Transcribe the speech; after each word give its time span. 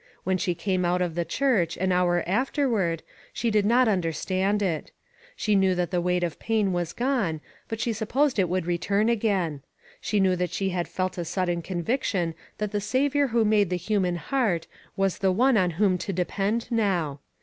When 0.23 0.39
she 0.39 0.55
came 0.55 0.83
out 0.83 1.03
of 1.03 1.13
the 1.13 1.23
church, 1.23 1.77
an 1.77 1.91
hour 1.91 2.23
afterward, 2.25 3.03
she 3.31 3.51
did 3.51 3.65
A 3.65 3.67
TOUCH 3.67 3.69
OF 3.69 3.69
THE 3.69 3.73
WORLD. 3.75 3.77
4OI 3.77 3.77
not 3.77 3.91
understand 3.93 4.61
it. 4.63 4.91
She 5.35 5.53
knew 5.55 5.75
that 5.75 5.91
the 5.91 6.01
weight 6.01 6.23
of 6.23 6.39
pain 6.39 6.73
was 6.73 6.91
gone, 6.91 7.39
but 7.67 7.79
she 7.79 7.93
supposed 7.93 8.39
it 8.39 8.49
would 8.49 8.65
return 8.65 9.09
again. 9.09 9.61
She 9.99 10.19
knew 10.19 10.35
that 10.37 10.49
she 10.53 10.69
had 10.71 10.87
felt 10.87 11.19
a 11.19 11.23
sudden 11.23 11.61
conviction 11.61 12.33
that 12.57 12.71
the 12.71 12.81
Saviour 12.81 13.27
who 13.27 13.45
made 13.45 13.69
the 13.69 13.75
human 13.75 14.15
heart, 14.15 14.65
was 14.97 15.19
the 15.19 15.31
one 15.31 15.55
on 15.55 15.69
whom 15.77 15.99
to 15.99 16.11
depend 16.11 16.71
now. 16.71 17.19